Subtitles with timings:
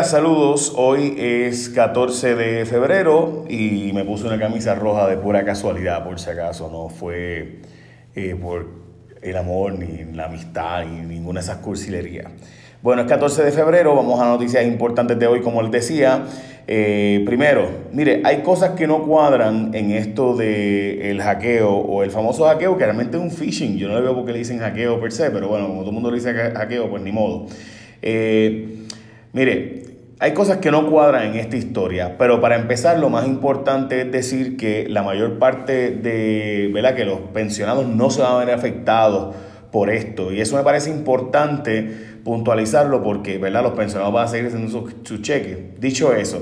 [0.00, 6.02] Saludos, hoy es 14 de febrero y me puse una camisa roja de pura casualidad,
[6.02, 7.60] por si acaso, no fue
[8.14, 8.68] eh, por
[9.20, 12.32] el amor, ni la amistad, ni ninguna de esas cursilerías.
[12.82, 16.24] Bueno, es 14 de febrero, vamos a noticias importantes de hoy, como les decía.
[16.66, 22.46] Eh, primero, mire, hay cosas que no cuadran en esto el hackeo o el famoso
[22.46, 23.76] hackeo, que realmente es un phishing.
[23.76, 25.90] Yo no le veo por qué le dicen hackeo per se, pero bueno, como todo
[25.90, 27.46] el mundo le dice hackeo, pues ni modo.
[28.00, 28.78] Eh,
[29.34, 29.81] Mire,
[30.22, 34.12] hay cosas que no cuadran en esta historia, pero para empezar lo más importante es
[34.12, 36.94] decir que la mayor parte de, ¿verdad?
[36.94, 39.34] Que los pensionados no se van a ver afectados
[39.72, 43.64] por esto y eso me parece importante puntualizarlo porque, ¿verdad?
[43.64, 45.80] Los pensionados van a seguir haciendo sus su cheques.
[45.80, 46.40] Dicho eso,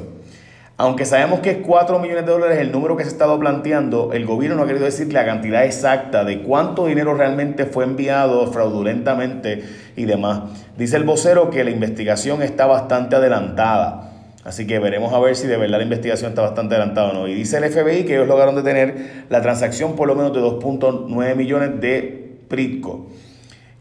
[0.80, 4.14] aunque sabemos que es 4 millones de dólares el número que se ha estado planteando,
[4.14, 8.50] el gobierno no ha querido decir la cantidad exacta de cuánto dinero realmente fue enviado
[8.50, 9.62] fraudulentamente
[9.94, 10.40] y demás.
[10.78, 14.10] Dice el vocero que la investigación está bastante adelantada.
[14.42, 17.28] Así que veremos a ver si de verdad la investigación está bastante adelantada o no.
[17.28, 21.36] Y dice el FBI que ellos lograron detener la transacción por lo menos de 2.9
[21.36, 23.08] millones de Pritco.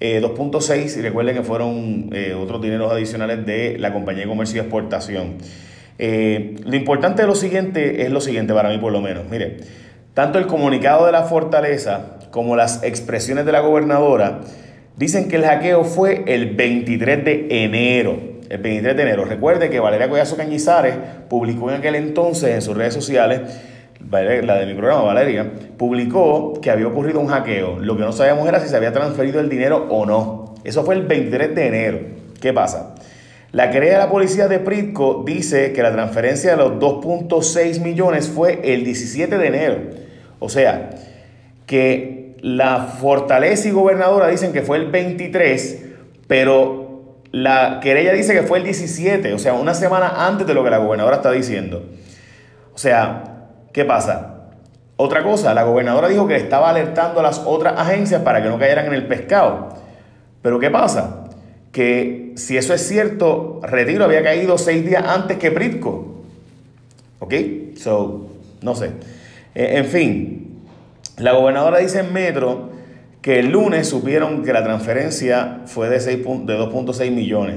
[0.02, 4.58] 2.6, eh, y recuerden que fueron eh, otros dineros adicionales de la compañía de comercio
[4.58, 5.38] y exportación.
[6.02, 9.25] Eh, lo importante de lo siguiente es lo siguiente para mí por lo menos.
[9.30, 9.58] Mire,
[10.14, 14.39] tanto el comunicado de la fortaleza como las expresiones de la gobernadora
[14.95, 18.17] dicen que el hackeo fue el 23 de enero.
[18.50, 19.25] El 23 de enero.
[19.25, 20.95] Recuerde que Valeria Collazo Cañizares
[21.30, 23.41] publicó en aquel entonces en sus redes sociales,
[24.09, 27.78] la de mi programa Valeria, publicó que había ocurrido un hackeo.
[27.80, 30.56] Lo que no sabíamos era si se había transferido el dinero o no.
[30.63, 32.00] Eso fue el 23 de enero.
[32.41, 32.95] ¿Qué pasa?
[33.52, 38.30] La querella de la policía de Pritco dice que la transferencia de los 2.6 millones
[38.30, 39.78] fue el 17 de enero.
[40.38, 40.91] O sea,
[41.66, 45.86] que la fortaleza y gobernadora dicen que fue el 23,
[46.28, 50.63] pero la querella dice que fue el 17, o sea, una semana antes de lo
[50.63, 51.86] que la gobernadora está diciendo.
[52.73, 54.36] O sea, ¿qué pasa?
[54.95, 58.59] Otra cosa, la gobernadora dijo que estaba alertando a las otras agencias para que no
[58.59, 59.69] cayeran en el pescado.
[60.41, 61.28] Pero ¿qué pasa?
[61.72, 66.24] Que si eso es cierto, Retiro había caído seis días antes que Pritco.
[67.19, 67.34] ¿Ok?
[67.78, 68.30] So,
[68.62, 68.91] no sé.
[69.56, 70.59] Eh, en fin,
[71.18, 72.69] la gobernadora dice en Metro
[73.22, 77.56] que el lunes supieron que la transferencia fue de, de 2.6 millones.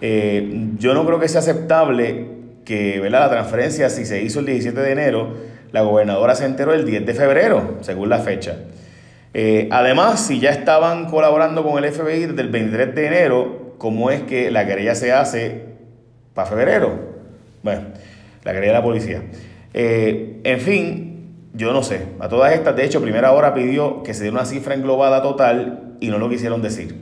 [0.00, 2.26] Eh, yo no creo que sea aceptable
[2.64, 3.20] que ¿verdad?
[3.20, 5.36] la transferencia, si se hizo el 17 de enero,
[5.70, 8.56] la gobernadora se enteró el 10 de febrero, según la fecha.
[9.34, 14.10] Eh, además, si ya estaban colaborando con el FBI desde el 23 de enero, ¿cómo
[14.10, 15.64] es que la querella se hace
[16.34, 16.92] para febrero?
[17.62, 17.82] Bueno,
[18.44, 19.22] la querella de la policía.
[19.72, 21.12] Eh, en fin,
[21.54, 22.06] yo no sé.
[22.20, 25.96] A todas estas, de hecho, primera hora pidió que se diera una cifra englobada total
[26.00, 26.94] y no lo quisieron decir.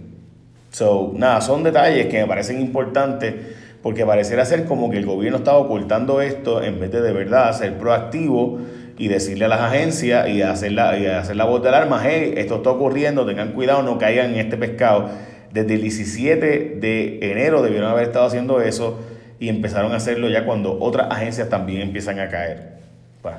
[0.70, 3.34] So, nada, son detalles que me parecen importantes
[3.82, 7.56] porque pareciera ser como que el gobierno estaba ocultando esto en vez de de verdad
[7.56, 8.60] ser proactivo
[9.00, 12.34] y decirle a las agencias y hacer la, y hacer la voz de alarma, hey,
[12.36, 15.08] esto está ocurriendo, tengan cuidado, no caigan en este pescado.
[15.50, 19.00] Desde el 17 de enero debieron haber estado haciendo eso
[19.38, 22.74] y empezaron a hacerlo ya cuando otras agencias también empiezan a caer.
[23.22, 23.38] Bueno,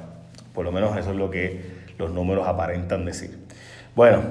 [0.55, 1.61] por lo menos eso es lo que
[1.99, 3.37] los números aparentan decir.
[3.95, 4.21] Bueno,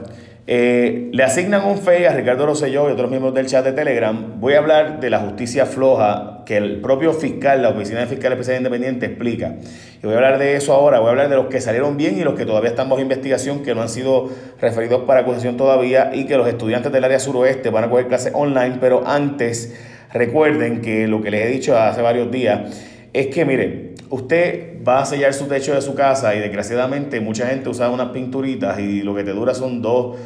[0.48, 4.40] eh, le asignan un FEI a Ricardo Rosselló y otros miembros del chat de Telegram.
[4.40, 8.32] Voy a hablar de la justicia floja que el propio fiscal, la Oficina de Fiscal
[8.32, 9.54] Especial Independiente, explica.
[10.02, 10.98] Y voy a hablar de eso ahora.
[10.98, 13.62] Voy a hablar de los que salieron bien y los que todavía están bajo investigación,
[13.62, 17.70] que no han sido referidos para acusación todavía y que los estudiantes del área suroeste
[17.70, 18.78] van a coger clases online.
[18.80, 19.78] Pero antes,
[20.12, 25.02] recuerden que lo que les he dicho hace varios días es que, mire, usted va
[25.02, 29.02] a sellar su techo de su casa y desgraciadamente mucha gente usa unas pinturitas y
[29.02, 30.16] lo que te dura son dos,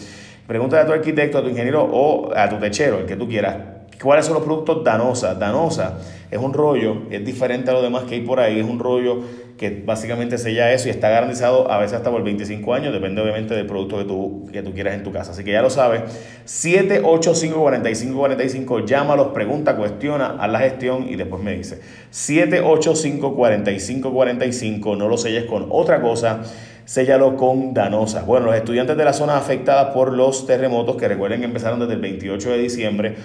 [0.48, 3.58] Pregúntale a tu arquitecto, a tu ingeniero o a tu techero, el que tú quieras,
[4.02, 5.36] ¿Cuáles son los productos Danosa?
[5.36, 5.98] Danosa
[6.30, 9.20] es un rollo, es diferente a lo demás que hay por ahí, es un rollo
[9.58, 13.54] que básicamente sella eso y está garantizado a veces hasta por 25 años, depende obviamente
[13.54, 15.32] del producto que tú, que tú quieras en tu casa.
[15.32, 16.02] Así que ya lo sabes,
[16.46, 21.80] 785-4545, llámalos, pregunta, cuestiona, haz la gestión y después me dice.
[22.12, 26.42] 785-4545, no lo selles con otra cosa
[26.86, 28.24] séllalo con Danosa.
[28.24, 31.94] Bueno, los estudiantes de las zonas afectadas por los terremotos, que recuerden que empezaron desde
[31.94, 33.16] el 28 de diciembre,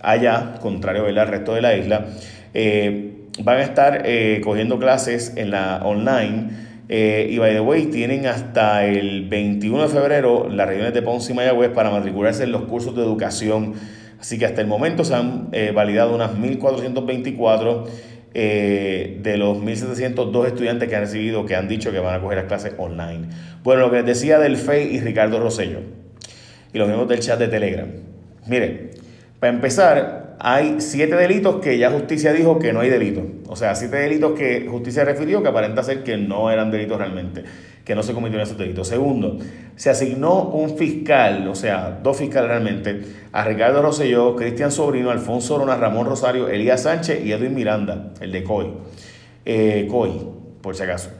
[0.00, 2.06] allá, contrario al resto de la isla,
[2.54, 6.50] eh, van a estar eh, cogiendo clases en la online.
[6.88, 11.32] Eh, y by the way, tienen hasta el 21 de febrero las regiones de Ponce
[11.32, 13.74] y Mayagüez para matricularse en los cursos de educación.
[14.20, 17.86] Así que hasta el momento se han validado unas 1.424
[18.34, 22.46] de los 1.702 estudiantes que han recibido, que han dicho que van a coger las
[22.46, 23.28] clases online.
[23.62, 25.80] Bueno, lo que les decía del FEI y Ricardo Rosello,
[26.72, 27.88] y los mismos del chat de Telegram.
[28.46, 28.90] Miren,
[29.38, 33.26] para empezar, hay siete delitos que ya justicia dijo que no hay delito.
[33.46, 37.44] O sea, siete delitos que justicia refirió que aparenta ser que no eran delitos realmente,
[37.84, 38.88] que no se cometieron esos delitos.
[38.88, 39.38] Segundo,
[39.76, 43.02] se asignó un fiscal, o sea, dos fiscales realmente,
[43.32, 48.32] a Ricardo Rosselló, Cristian Sobrino, Alfonso Orona, Ramón Rosario, Elías Sánchez y Edwin Miranda, el
[48.32, 48.72] de COI.
[49.44, 50.26] Eh, COI,
[50.62, 51.10] por si acaso.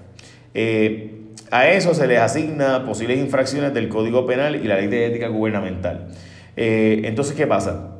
[0.54, 1.10] Eh,
[1.50, 5.28] a eso se les asigna posibles infracciones del Código Penal y la Ley de Ética
[5.28, 6.08] Gubernamental.
[6.56, 7.99] Eh, entonces, ¿qué pasa?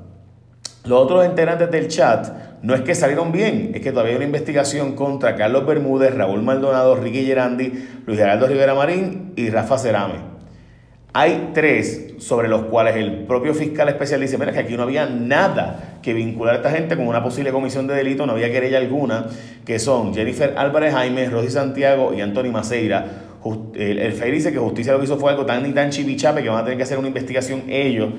[0.85, 2.27] Los otros integrantes del chat
[2.62, 6.43] no es que salieron bien, es que todavía hay una investigación contra Carlos Bermúdez, Raúl
[6.43, 7.73] Maldonado, Ricky Gerandi,
[8.06, 10.31] Luis Geraldo Rivera Marín y Rafa Cerame.
[11.12, 15.06] Hay tres sobre los cuales el propio fiscal especial dice, mira que aquí no había
[15.06, 18.79] nada que vincular a esta gente con una posible comisión de delito, no había querella
[18.79, 19.27] alguna,
[19.67, 23.06] que son Jennifer Álvarez Jaime, Rosy Santiago y Anthony Maceira.
[23.75, 26.43] El, el FEI dice que justicia lo que hizo fue algo tan y tan chivichape
[26.43, 28.11] que van a tener que hacer una investigación ellos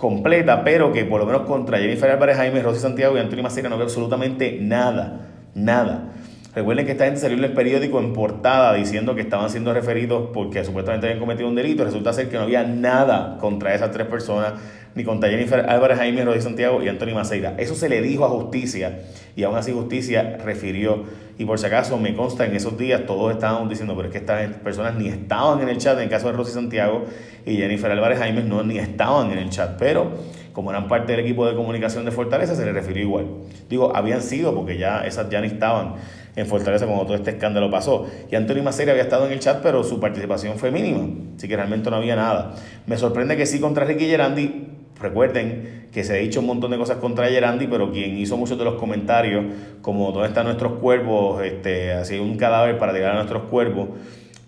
[0.00, 3.68] completa, pero que por lo menos contra Jennifer Álvarez, Jaime, Rosy Santiago y Antonio Macera
[3.68, 6.14] no ve absolutamente nada, nada.
[6.54, 10.30] Recuerden que esta gente salió en el periódico en portada diciendo que estaban siendo referidos
[10.32, 11.84] porque supuestamente habían cometido un delito.
[11.84, 14.54] Resulta ser que no había nada contra esas tres personas,
[14.94, 17.54] ni contra Jennifer Álvarez, Jaime, Rosy Santiago y Antonio Maceira.
[17.58, 19.00] Eso se le dijo a justicia
[19.36, 21.04] y aún así justicia refirió.
[21.38, 24.18] Y por si acaso me consta en esos días todos estaban diciendo, pero es que
[24.18, 27.04] estas personas ni estaban en el chat en el caso de Rosy Santiago
[27.46, 29.78] y Jennifer Álvarez Jaime no ni estaban en el chat.
[29.78, 30.12] Pero
[30.52, 33.26] como eran parte del equipo de comunicación de Fortaleza, se les refirió igual.
[33.68, 35.94] Digo, habían sido porque ya esas ya ni estaban
[36.36, 38.06] en Fortaleza cuando todo este escándalo pasó.
[38.30, 41.08] Y Antonio Maceira había estado en el chat, pero su participación fue mínima.
[41.36, 42.54] Así que realmente no había nada.
[42.86, 46.76] Me sorprende que sí contra Ricky Gerandi Recuerden que se ha dicho un montón de
[46.76, 49.44] cosas contra Gerandi, pero quien hizo muchos de los comentarios,
[49.80, 53.88] como dónde están nuestros cuervos, este, así un cadáver para llegar a nuestros cuervos,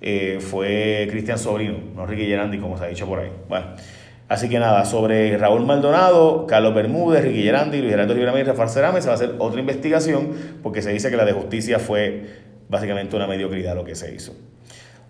[0.01, 3.31] eh, fue Cristian Sobrino, no Ricky Gerandi, como se ha dicho por ahí.
[3.49, 3.67] Bueno,
[4.29, 8.69] así que nada, sobre Raúl Maldonado, Carlos Bermúdez, Ricky Gerandi, Luis Gerardo Rivera y Rafael
[8.69, 10.33] Cerame, se va a hacer otra investigación,
[10.63, 12.27] porque se dice que la de justicia fue
[12.69, 14.35] básicamente una mediocridad lo que se hizo.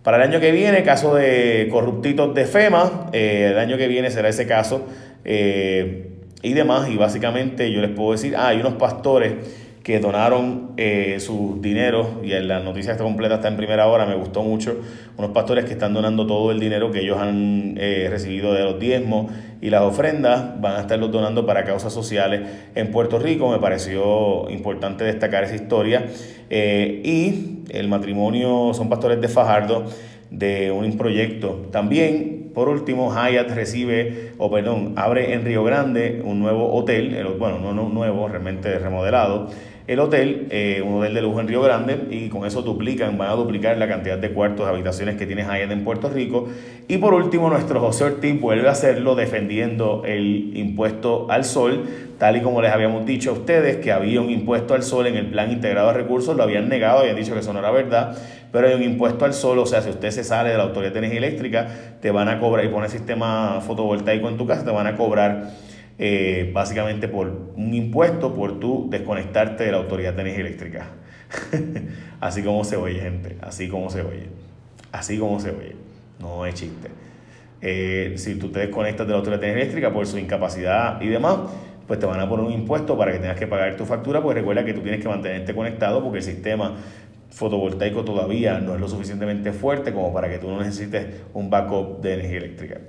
[0.03, 4.11] Para el año que viene, caso de corruptitos de FEMA, eh, el año que viene
[4.11, 4.87] será ese caso
[5.25, 6.09] eh,
[6.43, 6.89] y demás.
[6.91, 9.35] Y básicamente yo les puedo decir, ah, hay unos pastores
[9.83, 14.07] que donaron eh, sus dineros, y en la noticia está completa, está en primera hora,
[14.07, 14.77] me gustó mucho,
[15.17, 18.79] unos pastores que están donando todo el dinero que ellos han eh, recibido de los
[18.79, 22.43] diezmos y las ofrendas, van a estarlos donando para causas sociales
[22.77, 26.07] en Puerto Rico, me pareció importante destacar esa historia,
[26.49, 29.87] y el matrimonio son pastores de Fajardo,
[30.33, 31.69] de un proyecto.
[31.71, 37.59] También, por último, Hyatt recibe, o perdón, abre en Río Grande un nuevo hotel, bueno,
[37.59, 39.49] no, no nuevo, realmente remodelado,
[39.89, 43.31] el hotel, eh, un hotel de lujo en Río Grande, y con eso duplican, van
[43.31, 46.49] a duplicar la cantidad de cuartos, habitaciones que tiene Hyatt en Puerto Rico.
[46.87, 51.85] Y por último, nuestro José Ortiz vuelve a hacerlo defendiendo el impuesto al sol,
[52.19, 55.17] tal y como les habíamos dicho a ustedes, que había un impuesto al sol en
[55.17, 58.17] el plan integrado de recursos, lo habían negado, habían dicho que eso no era verdad,
[58.53, 60.93] pero hay un impuesto al sol, o sea, si usted se sale de la Autoridad
[60.93, 61.69] de Energía Eléctrica,
[62.01, 65.51] te van a cobrar y pone sistema fotovoltaico en tu casa, te van a cobrar
[65.99, 70.87] eh, básicamente por un impuesto por tú desconectarte de la Autoridad de Energía Eléctrica.
[72.21, 74.27] así como se oye, gente, así como se oye.
[74.93, 75.77] Así como se oye.
[76.21, 76.89] No es chiste.
[77.63, 81.09] Eh, si tú te desconectas de la Autoridad de Energía Eléctrica por su incapacidad y
[81.09, 81.39] demás,
[81.87, 84.37] pues te van a poner un impuesto para que tengas que pagar tu factura, pues
[84.37, 86.77] recuerda que tú tienes que mantenerte conectado porque el sistema
[87.33, 92.01] fotovoltaico todavía no es lo suficientemente fuerte como para que tú no necesites un backup
[92.01, 92.81] de energía eléctrica.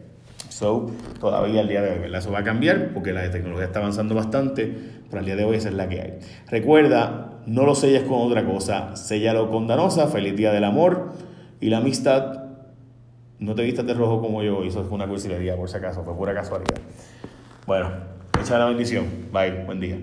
[0.49, 2.19] So, todavía al día de hoy, ¿verdad?
[2.19, 4.71] Eso va a cambiar porque la tecnología está avanzando bastante,
[5.09, 6.19] pero al día de hoy esa es la que hay.
[6.49, 11.13] Recuerda, no lo selles con otra cosa, séllalo con Danosa, feliz día del amor
[11.59, 12.43] y la amistad.
[13.39, 16.15] No te vistas de rojo como yo, eso es una cursilería por si acaso, fue
[16.15, 16.79] pura casualidad.
[17.65, 17.89] Bueno,
[18.39, 19.05] echa la bendición.
[19.31, 19.97] Bye, buen día.